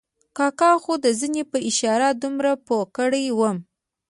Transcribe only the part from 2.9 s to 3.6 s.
کړی وم.